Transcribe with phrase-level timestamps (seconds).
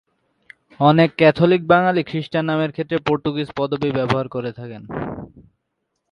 [0.79, 4.81] অনেক ক্যাথলিক বাঙালি খ্রিস্টান নামের ক্ষেত্রে পর্তুগিজ পদবি ব্যবহার করে থাকেন।